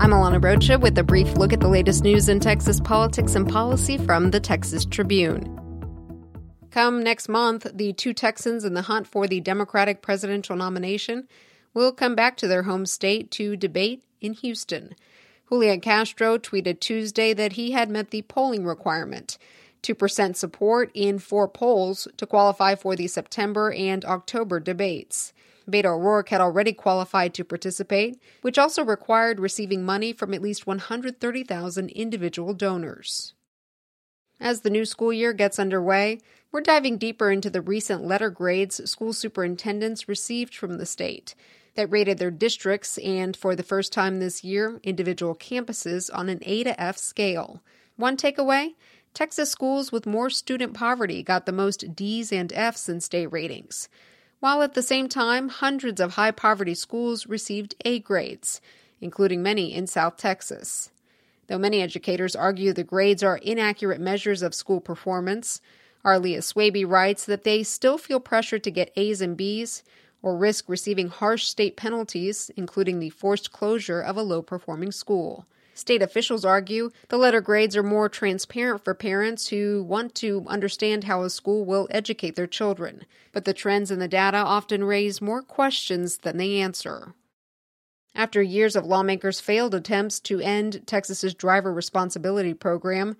[0.00, 3.46] I'm Alana Rocha with a brief look at the latest news in Texas politics and
[3.46, 5.44] policy from the Texas Tribune.
[6.70, 11.28] Come next month, the two Texans in the hunt for the Democratic presidential nomination
[11.74, 14.94] will come back to their home state to debate in Houston.
[15.50, 19.36] Julián Castro tweeted Tuesday that he had met the polling requirement
[19.82, 25.34] 2% support in four polls to qualify for the September and October debates.
[25.70, 30.66] Beto O'Rourke had already qualified to participate, which also required receiving money from at least
[30.66, 33.34] 130,000 individual donors.
[34.40, 36.20] As the new school year gets underway,
[36.50, 41.34] we're diving deeper into the recent letter grades school superintendents received from the state
[41.74, 46.40] that rated their districts and, for the first time this year, individual campuses on an
[46.42, 47.62] A to F scale.
[47.96, 48.74] One takeaway
[49.12, 53.88] Texas schools with more student poverty got the most D's and F's in state ratings,
[54.40, 58.60] while at the same time, hundreds of high poverty schools received A grades,
[59.00, 60.90] including many in South Texas.
[61.46, 65.60] Though many educators argue the grades are inaccurate measures of school performance,
[66.04, 69.82] Aliyya Swaby writes that they still feel pressure to get A's and B's
[70.22, 75.46] or risk receiving harsh state penalties, including the forced closure of a low performing school.
[75.80, 81.04] State officials argue the letter grades are more transparent for parents who want to understand
[81.04, 85.22] how a school will educate their children, but the trends in the data often raise
[85.22, 87.14] more questions than they answer.
[88.14, 93.16] After years of lawmakers' failed attempts to end Texas's driver responsibility program,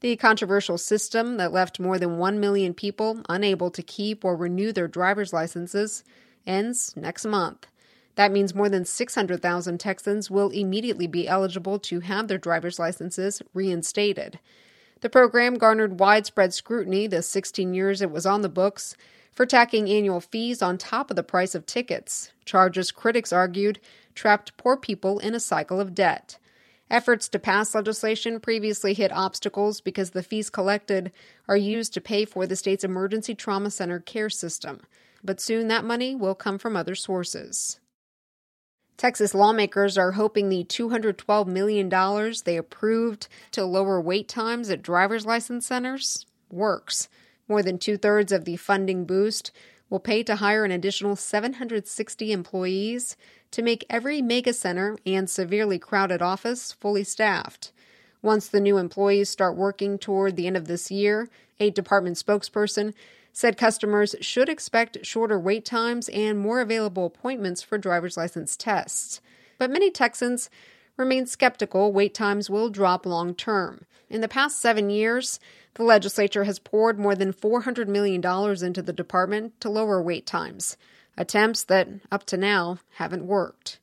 [0.00, 4.72] the controversial system that left more than 1 million people unable to keep or renew
[4.72, 6.02] their driver's licenses
[6.44, 7.68] ends next month.
[8.16, 13.40] That means more than 600,000 Texans will immediately be eligible to have their driver's licenses
[13.54, 14.38] reinstated.
[15.00, 18.96] The program garnered widespread scrutiny the 16 years it was on the books
[19.32, 23.80] for tacking annual fees on top of the price of tickets, charges critics argued
[24.14, 26.36] trapped poor people in a cycle of debt.
[26.90, 31.12] Efforts to pass legislation previously hit obstacles because the fees collected
[31.48, 34.80] are used to pay for the state's emergency trauma center care system,
[35.22, 37.78] but soon that money will come from other sources.
[39.00, 41.88] Texas lawmakers are hoping the $212 million
[42.44, 47.08] they approved to lower wait times at driver's license centers works.
[47.48, 49.52] More than two thirds of the funding boost
[49.88, 53.16] will pay to hire an additional 760 employees
[53.52, 57.72] to make every mega center and severely crowded office fully staffed.
[58.20, 62.92] Once the new employees start working toward the end of this year, a department spokesperson
[63.32, 69.20] said customers should expect shorter wait times and more available appointments for driver's license tests.
[69.58, 70.50] But many Texans
[70.96, 73.86] remain skeptical wait times will drop long term.
[74.08, 75.38] In the past seven years,
[75.74, 78.24] the legislature has poured more than $400 million
[78.64, 80.76] into the department to lower wait times,
[81.16, 83.78] attempts that, up to now, haven't worked.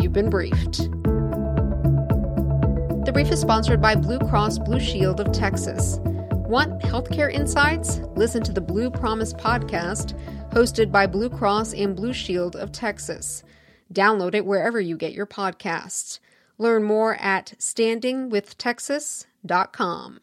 [0.00, 0.90] You've been briefed.
[3.04, 6.00] The brief is sponsored by Blue Cross Blue Shield of Texas.
[6.02, 8.00] Want healthcare insights?
[8.16, 10.18] Listen to the Blue Promise podcast,
[10.50, 13.44] hosted by Blue Cross and Blue Shield of Texas.
[13.92, 16.18] Download it wherever you get your podcasts.
[16.58, 20.20] Learn more at standingwithtexas.com.